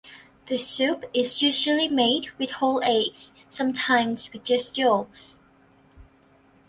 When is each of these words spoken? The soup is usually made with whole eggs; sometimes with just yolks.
The 0.47 0.57
soup 0.57 1.03
is 1.13 1.43
usually 1.43 1.87
made 1.87 2.31
with 2.39 2.49
whole 2.53 2.83
eggs; 2.83 3.33
sometimes 3.51 4.33
with 4.33 4.43
just 4.43 4.75
yolks. 4.75 5.41